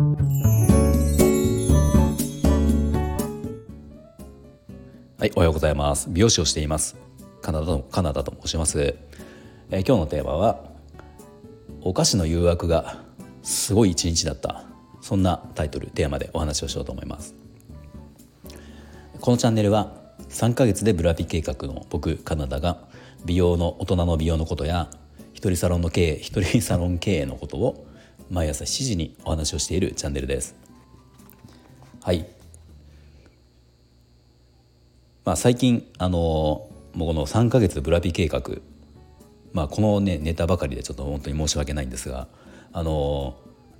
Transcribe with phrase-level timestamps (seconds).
[0.00, 0.06] は
[5.26, 6.08] いおはようございます。
[6.08, 6.96] 美容師をしています。
[7.42, 10.64] カナダとカナダと申します、えー、今日のテーマは
[11.82, 12.96] お菓子の誘惑が
[13.42, 14.64] すごい一日だった。
[15.02, 17.34] そんなタイトルテーマでお話をしようと思います。
[19.20, 19.92] このチャンネルは
[20.30, 22.78] 3ヶ月でブラピ計画の僕カナダが
[23.26, 24.88] 美容の大人の美容のことや
[25.34, 27.89] 一人サロンの経営一人サロン経営のことを
[28.30, 30.54] 毎朝7時にお話をしているチャンネルです。
[32.02, 32.26] はい。
[35.24, 38.42] まあ最近あのもうこの3ヶ月ブラピ計画。
[39.52, 42.28] まあこのねネタばかりでちょっと本当に申し訳ないんですが
[42.72, 43.34] あの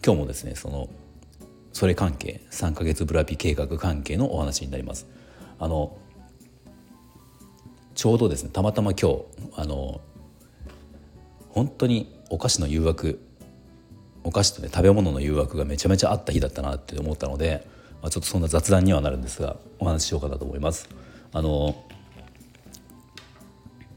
[0.05, 0.89] 今日もですねその
[1.73, 5.07] それ関係3ヶ月ブラピ計画関係のお話になります。
[5.61, 5.97] あの
[7.95, 9.25] ちょうどですねたまたま今日
[9.55, 10.01] あの
[11.51, 13.30] 本当にお菓子の誘惑
[14.24, 17.66] お菓子とね食べ物の誘惑がめちゃめちゃあった日だったなって思ったので、
[18.02, 20.88] まあ、ちょっとそんな雑談にはなるんですがお話ししようかなと思います。
[21.32, 21.85] あの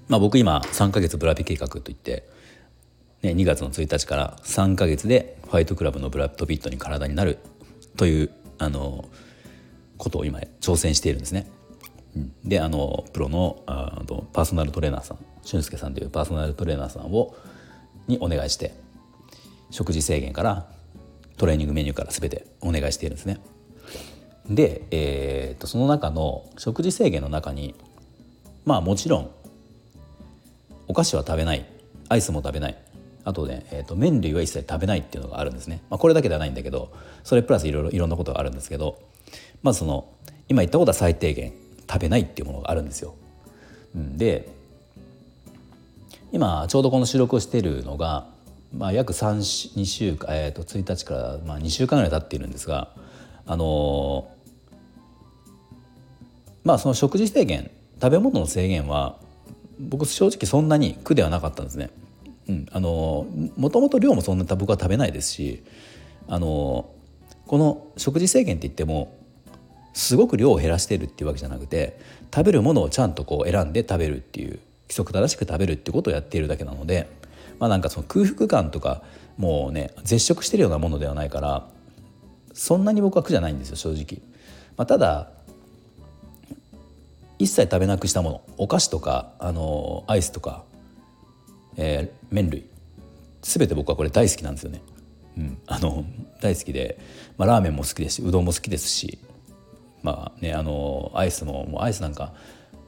[0.08, 2.28] まあ、僕今3ヶ月ブラピ計画といって、
[3.22, 7.40] ね、2月の1日から3ヶ月でファイトクラブのブラッド・ピットに体になる
[7.98, 9.06] というあの
[9.98, 11.48] ことを今挑戦しているんですね。
[12.44, 17.36] であのプロのあのパーソナルトレーナーさん俊介さんというパーソナルトレーナーさんを
[18.08, 18.74] にお願いして
[19.74, 20.68] 食事制限から
[21.38, 23.40] トレーニングメニューから全てお願いしているんですね。
[24.48, 27.74] で、えー、とその中の食事制限の中に
[28.66, 29.32] まあもちろん
[30.88, 31.66] お菓子は食べない
[32.08, 32.78] アイスも食べない
[33.24, 36.94] あとね、えー、と麺類は一切食べないっていうのがあるんですね、まあ、これだけではないんだけど
[37.24, 39.00] それプラスいろいろいろんなことがあるんですけど
[39.64, 40.08] まずその
[40.50, 41.54] 今言ったことは最低限
[41.90, 43.16] 食べないっていうものがあるんですよ。
[43.96, 44.50] で
[46.32, 48.33] 今ちょうどこの収録をしているのが、
[48.76, 52.90] まあ、約2週間、えー、と1日からまあ2週間ぐらい経っているんですが
[53.46, 54.32] あの
[56.64, 57.70] まあその食事制限
[58.02, 59.18] 食べ物の制限は
[59.80, 61.90] 僕正直そんなに苦ではなかったんですね。
[62.50, 63.26] うん、あの
[63.56, 65.64] もともと量もそんなに僕は食べないですし
[66.28, 66.90] あの
[67.48, 69.16] この食事制限って言っても
[69.94, 72.00] すごく量を減らしてるっていうわけじゃなくて
[72.34, 74.60] 食べるものをちゃんとこう選んで食べるっていう
[74.90, 77.10] 規則正しく食べるっていうことをやっているだけなので
[77.64, 79.04] まあなんかその空腹感とか
[79.38, 81.66] もうね絶食してるようなものではないから
[82.52, 84.22] そんなに僕は苦じゃないんですよ正直。
[84.76, 85.30] まあ、ただ
[87.40, 90.66] 一切食べなくしたものお菓子とかあのアイスとか、
[91.78, 92.66] えー、麺類
[93.44, 94.82] 全て僕はこれ大好きなんですよね。
[95.38, 96.04] うん、あの
[96.42, 97.00] 大好きで、
[97.38, 99.20] まあ、ラーメンも好きですしうどんも好きですし
[100.02, 102.34] まあねあのアイスももうアイスなんか、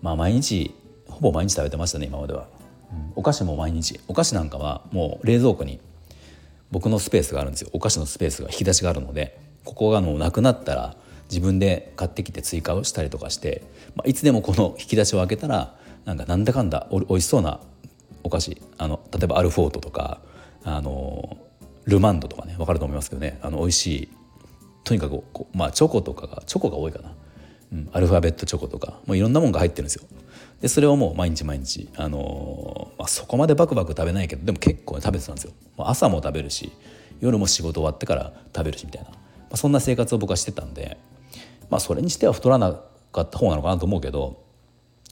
[0.01, 0.75] まあ、毎日
[1.07, 2.49] ほぼ毎日食べてましたね今までは、
[3.15, 3.99] お菓子も毎日。
[4.07, 5.79] お菓子なんかはもう冷蔵庫に
[6.71, 7.69] 僕のスペースがあるんですよ。
[7.73, 10.95] お菓子のスペースが引き出しがあるのでここがもうなくなったら
[11.29, 13.63] 自分で買ってきて追加をしたりとかして、
[13.95, 15.75] まあ、いつでもこの引き出しを開けたら
[16.05, 17.59] なんかなんだかんだおおいしそうな
[18.23, 20.21] お菓子あの例えばアルフォートとか
[20.63, 21.37] あの
[21.85, 24.09] ルマンドとかね分かると思いますけどねあの美味しい
[24.83, 25.23] とにかく
[25.53, 27.11] まあチョコとかがチョコが多いかな、
[27.73, 30.03] うん、アルファベットチョコとかもういろんなもんが入ってるんですよ。
[30.61, 35.53] でそれをもう毎日毎日、あのー、まあ、そこまでバクバク食べないけどでも結構、ね、食べてたんですよ。
[35.77, 36.71] 朝も食べるし
[37.19, 39.17] 夜も仕事終わってから食べるしみたいな、ま
[39.51, 40.97] あ、そんな生活を僕はしてたんで
[41.69, 42.73] まあそれにしては太らな
[43.11, 44.43] かった方なのかなと思うけど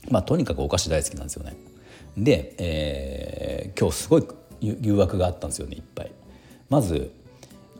[0.09, 1.55] まあとにかくお菓子大好きなんですよね。
[2.17, 4.27] で、えー、今日すごい
[4.61, 6.11] 誘惑があったんですよねいっぱい。
[6.69, 7.11] まず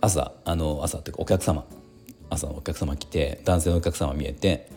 [0.02, 1.64] 朝あの朝っていうかお客様。
[2.30, 4.68] 朝のお客様来て男性のお客様見えて、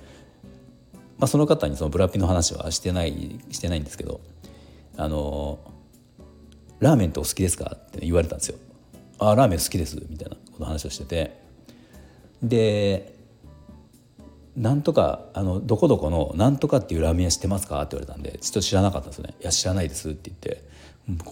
[1.19, 4.21] まあ、その方にそのブラピの話はしてないしてないんですけど
[4.97, 5.59] 「あの
[6.79, 8.59] ラーメンってお好きですか?」って言われたんですよ。
[9.19, 11.39] ああラーメン好きですみたいなこの話をしてて
[12.43, 13.15] で
[14.57, 20.65] なんとかあのどこどこのなんとかっていうラーメン屋知ってますかって言われたんでちょっと知らなかったんですね「いや知らないです」って言って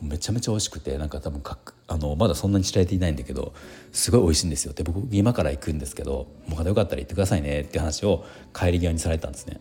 [0.03, 1.59] めちゃめちゃ美味しくてなんか多分か
[1.89, 3.55] あのまだそんなに知られていないんだけど
[3.93, 9.61] すごい美味しいんですよって僕今から行くんですけどもうよかったら行ってくださいねって話を帰り際にされたんですね。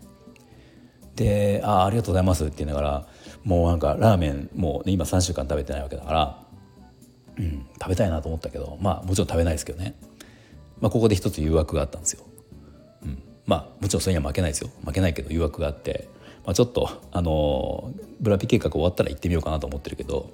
[1.16, 3.08] で「あありがとうございます」って言いながら
[3.44, 6.44] もうなんかラーメンもう、ね、今3週間食べてないわけだから、
[7.38, 9.96] うん、食べたいなと思ったけどまあもちろん食べないですけどね、
[10.80, 12.24] まあ、ここで一つ誘惑があったんですよ。
[13.04, 14.70] うん、まあもちろんそれには負けないですよ。
[14.86, 16.10] 負けないけど誘惑があって
[16.46, 20.32] まあ、ちょっとあのブラピ計画終わったら行ってみようかなと思ってるけど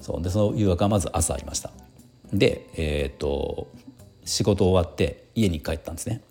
[0.00, 1.70] そうでその誘惑はまず朝ありました。
[2.32, 3.68] でえっ、と
[4.24, 6.22] 仕事終わって家に帰ったんですね。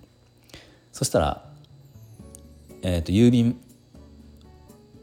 [0.91, 1.45] そしたら、
[2.81, 3.59] えーと、郵便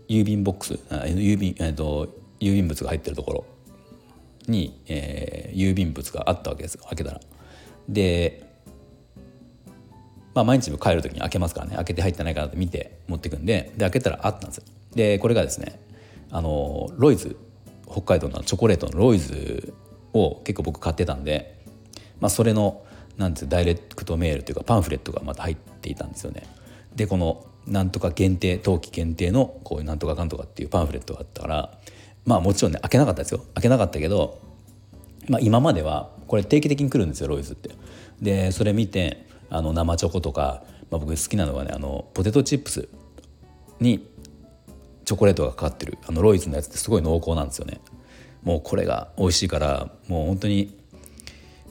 [0.09, 3.45] 郵便ボックス郵便,、えーと、郵便物が入ってるところ
[4.47, 6.79] に、えー、郵便物があったわけです。
[6.79, 7.21] 開けたら。
[7.89, 8.45] で
[10.35, 11.77] まあ毎日帰る時に開けますからね。
[11.77, 14.65] 開けて入ってないかなって見て持ってくんでで開けたらあったんですよ。
[14.95, 15.81] でこれがですね
[16.31, 17.37] あのロイズ
[17.91, 19.73] 北海道のチョコレートのロイズ
[20.13, 21.65] を結構僕買ってたんで、
[22.21, 22.85] まあ、それの
[23.17, 26.43] なんてダイレクトメールというかパンフレットがまた入っていたんですよね。
[26.95, 31.79] でこのなんとか限定冬季限定のこういうなんとかかんとかっていうパンフレットがあったから
[32.25, 34.41] まあもちろんね開けなかったですよ開けなかったけど、
[35.29, 37.71] まあ、今まではこれ定期的に来るんですよロイズって。
[38.21, 42.89] でそれ見てあの生チョコとか、まあ、僕好きなのはねあのポテトチップス
[43.79, 44.09] に
[45.05, 47.81] チョコレートがかかってるあのロイズのやつってすごい濃厚なんですよね。
[48.43, 50.79] もうこれが美味しいからもう本当に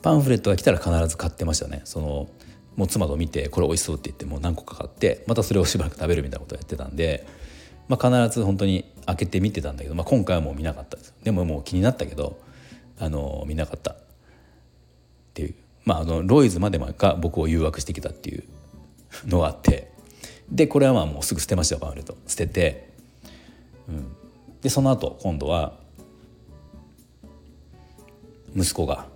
[0.02, 2.30] パンフレットが来たら必ず買ってましたねその
[2.75, 7.25] もう妻と見てこれ美味しそうって言ってもう何個か買ってまたそれをしばらく食べるみたいなことをやってたんで、
[7.88, 11.13] まあ、必ず本当に開けて見てたんだけど、まあ、今回はもう見なかったです。
[11.24, 12.39] でももう気になったけど
[13.00, 13.92] あの見なかった。
[13.92, 13.98] っ
[15.33, 15.56] ていう。
[15.83, 18.44] まああのロイズまでが僕を誘惑してきたっていう
[19.27, 19.94] のがあって。
[20.50, 22.18] でこれはまあもうすぐ捨てましたよパンフレット。
[22.27, 22.89] 捨てて、
[23.88, 24.16] うん、
[24.62, 25.74] でその後今度は
[28.56, 29.07] 息子が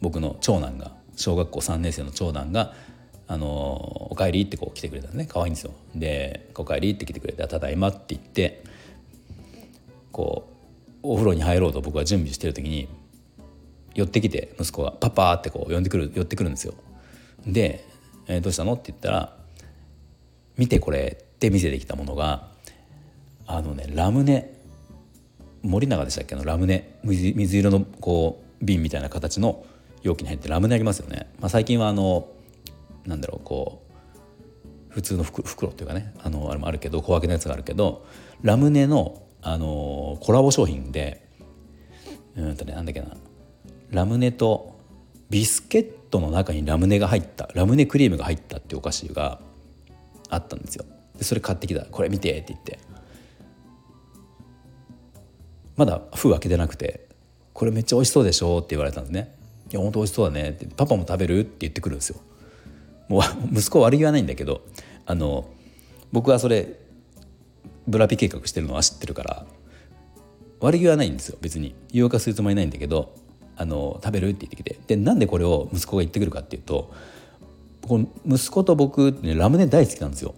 [0.00, 2.74] 僕の長男が小学校3年生の長男が
[3.28, 5.72] 「あのおかえり」ってこう来てくれたんね可愛いんですよ。
[5.94, 8.62] で「おかえり」って来てくれて「ただいま」って言って
[10.12, 10.54] こう
[11.02, 12.88] お風呂に入ろうと僕は準備してる時に
[13.94, 16.74] 寄ってきて息子が「パパ」ってこう呼んでくる寄ってくるんですよ。
[17.46, 17.84] で、
[18.26, 19.36] えー「どうしたの?」って言ったら
[20.56, 22.48] 「見てこれ」って見せてきたものが
[23.46, 24.52] あのねラムネ
[25.62, 26.34] 森永でしたっけ？
[26.36, 29.64] のラムネ水色のこう瓶みたいな形の
[30.02, 32.28] 容器に入ってラムネありますよね、まあ、最近はあの
[33.06, 33.90] なんだろうこう
[34.92, 38.04] 普通の袋っていうかねあのあれもあるけど小分けのやつがあるけど
[38.42, 41.26] ラムネのあのコラボ商品で
[42.36, 43.16] うんとねなんだっけな
[43.90, 44.78] ラムネと
[45.30, 49.40] ビスケットの中にラムネが入ったラムネクリームが入ったっていうお菓子が
[50.28, 50.84] あったんですよ。
[51.16, 52.78] でそれ買ってきた「これ見て」って言って。
[55.76, 57.08] まだ封開けてなくて
[57.54, 59.34] 「これめっちゃ美味しそうでしょ」って言われたんですね。
[59.70, 62.16] いや本当美味しそうだね」って「パパも食べる?」って言ってくるんですよ。
[63.08, 63.22] もう
[63.58, 64.62] 息子悪気はないんだけど
[65.06, 65.46] あの
[66.12, 66.76] 僕はそれ
[67.86, 69.46] ブラピ計画してるのは知ってるから
[70.60, 73.12] 悪気はないんですよ別に誘惑するつもりないんだけど
[73.56, 74.28] あの食べる？
[74.30, 76.92] って言ってきてでなんでこれを息子が言ってくるかっていうと
[77.86, 80.34] この息子と僕ねラムネ大好きなんですよ。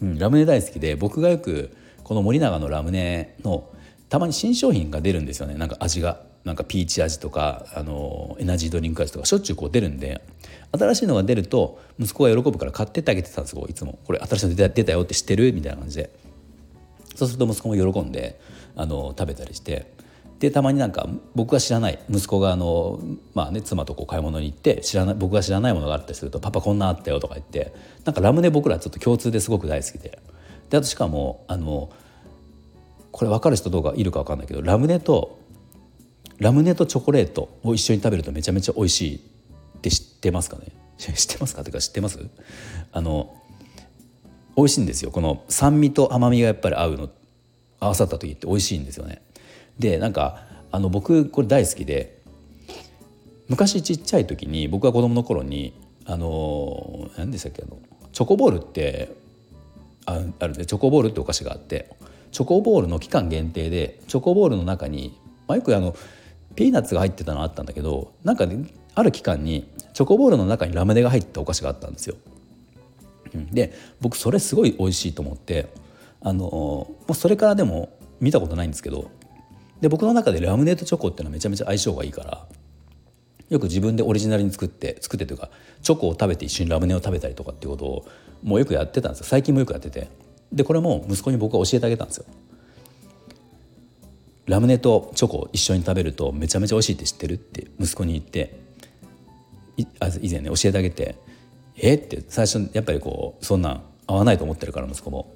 [0.00, 1.70] うん、ラムネ大好きで僕がよく
[2.02, 3.64] この森永のラムネの
[4.08, 10.22] たまに新商品が出るんですよねなんか味がなんかピーチ味とかあのエナジードリンク味とかしょっちゅうこう出るんで
[10.72, 16.10] 新しいのが出ると息子が喜ぶから買ってってあげてたんですよいつも「これ新しいの出た出たよって知ってる?」みたいな感じで。
[17.14, 18.40] そうすると息子も喜んで
[18.74, 19.92] あの食べたりして。
[20.40, 22.98] でたまになんか僕が知らない息子があの、
[23.32, 27.72] まあね、妻とこう買い物に行って知らない僕が知らないものがあったりすると「パパこんなあったよ」とか言って
[28.04, 30.18] なんかラムネ僕らちょっと共通ですごく大好きで。
[30.68, 31.90] であとしかもあの
[33.12, 35.38] これ分かる人どうかいるか分かんないけどラムネと
[36.42, 40.66] ラムネとチョコレートを一緒に食べるとめちゃめちゃ美味しいって知ってますかね？
[40.98, 41.62] 知ってますか？
[41.62, 42.18] というか知ってます？
[42.92, 43.34] あの
[44.56, 45.10] 美味しいんですよ。
[45.10, 47.10] この酸味と甘みがやっぱり合うの
[47.80, 49.22] 合わさった時って美味しいんですよね。
[49.78, 52.20] でなんかあの僕これ大好きで
[53.48, 55.72] 昔ちっちゃい時に僕が子供の頃に
[56.04, 57.78] あの何でしたっけあの
[58.12, 59.14] チョコボールって
[60.06, 61.88] ああるんでチョコボールってお菓子があって
[62.32, 65.94] チョコボールの期間限定でチョコボールの中に、まあ、よくあの
[66.54, 72.16] ピーナッツが入ってたのあったんだけどなんか、ね、ある期間にチョコボールの中にラムネが入ったお菓子があったんですよ。
[73.50, 75.68] で僕それすごい美味しいと思って
[76.20, 79.10] あのもうそれからでも見たことないんですけど
[79.80, 82.46] で僕の中でラムネとチョコっていうのはめちゃめちゃ相性がいいから
[83.48, 85.50] よく自分でオリジナルに作って作ってというか
[85.82, 88.06] チョコを食べて一緒にラムネを食べたりとかっていうことを
[88.42, 89.26] もうよくやってたんですよ。
[89.26, 90.08] 最近もよくやってて。
[90.52, 92.24] でこれも息子に僕は教えてあげたんですよ。
[94.46, 98.60] ラムネとチョコを一緒に食べるとめちゃめちゃ美味しいって知ってるって息子に言って
[99.76, 101.16] 以前ね教えてあげて
[101.76, 101.94] 「え？
[101.94, 105.32] っ?」て最初やっぱりこうそんなん合わないと思ってるから息子も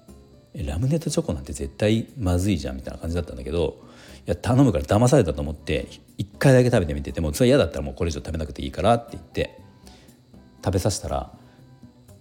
[0.56, 3.78] 「ラムネとチョコなんて絶対まずいじゃん」みたいな感じだったんだけど
[4.26, 5.86] いや頼むから騙されたと思って
[6.18, 9.58] 1回だけ食べてみてでもそれ嫌だったらもうこれ以上食べなくていいからって言って
[10.64, 11.30] 食べさせたら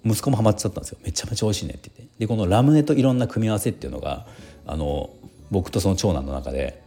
[0.05, 0.99] 息子もハマっちゃったんですよ。
[1.03, 2.15] めちゃめちゃ美味しいねって言って。
[2.19, 4.25] でこのラムネといろんな組み合わせっていうのが
[4.65, 5.09] あの
[5.51, 6.81] 僕とその長男の中で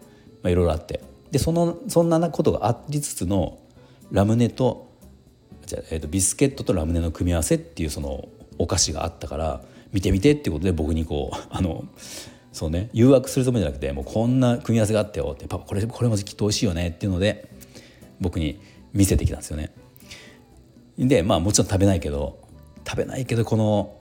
[0.44, 1.00] いろいろあって
[1.30, 3.58] でそのそんなことがありつつの
[4.10, 4.90] ラムネと
[5.66, 9.62] じゃえー、とビスケットとラムネの組み合わせっていうそのお菓子があったから
[9.92, 11.84] 見てみてっていうことで僕にこう あの
[12.52, 17.48] そうね誘惑するつもりじゃなくてもうこんな組み合わせがあったよってパパこれこれもきっと美味しいよねっていうので
[18.20, 18.60] 僕に
[18.92, 19.72] 見せてきたんですよね。
[20.98, 22.38] でまあもちろん食べないけど
[22.86, 23.94] 食べないけどこの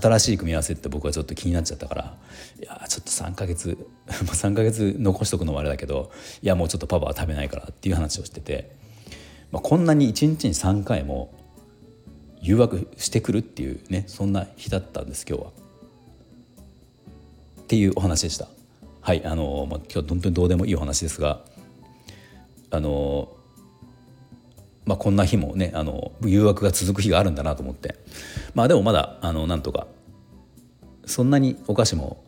[0.00, 2.16] 新しい組み合わせって僕はちょっと気になっちゃったから
[2.60, 6.10] いやちょっと3ヶ月 3ヶ月残しとくのもあれだけど
[6.42, 8.74] いやもうちょっとパパは食べないからっていう話をしてて、
[9.52, 11.32] まあ、こんなに1日に3回も
[12.40, 15.50] 誘惑してくるっていうねそんな日だったんです今日は。
[17.62, 18.48] っていうお話でした。
[19.00, 21.40] はいあの、まあ、今日本当にどうでもいいお話ですが
[22.70, 23.28] あの
[24.86, 27.96] まあ、こんな日もねあの誘惑が続く日があるんだなと思って。
[28.54, 29.86] まあでもまだあのなんとか
[31.06, 32.22] そんなにお菓子も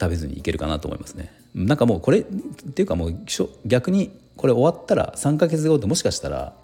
[0.00, 1.32] 食べずにいけるかなと思いますね。
[1.54, 3.16] なんかもうこれっていうかもう
[3.64, 6.54] 逆にこれ終わったら3ヶ月後ってもしかしたら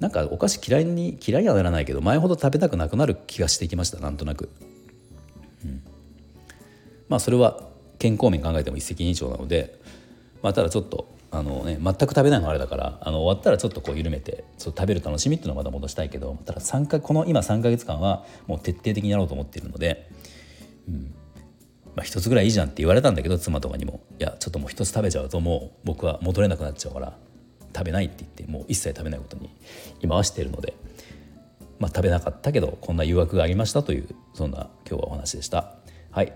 [0.00, 4.50] なんかお菓子嫌いに嫌いにはならないけど前ほど食べたくなくなる気がしてきましたなんとなく、
[5.64, 5.82] うん、
[7.08, 7.60] まあそれは
[7.98, 9.78] 健康面考えても一石二鳥なので
[10.42, 20.08] まあただちょっとあのね、全く食べないのあれだからあの終わったらちょっとこう緩めてちょっと食べる楽しみっていうのをまた戻したいけどただ3かこの今3か月間はもう徹底的にやろうと思っているので、
[20.88, 21.14] うん
[21.96, 27.16] まあ、1つぐらいいいじゃんって言われたんだけど妻とかにも「いやちょっともう1つ食べちゃうともう僕は戻れなくなっちゃうから
[27.74, 29.50] 食べない」って言ってもう一切食べないことに
[30.00, 30.74] 今はしているので、
[31.80, 35.74] まあ、食べなかったけどこんな誘惑がありましたというそんな今日はお話でした。
[36.10, 36.32] はい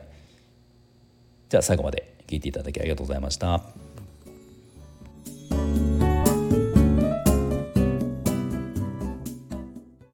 [1.49, 3.90] じゃあ最後まで聞いていただきありがとうございました。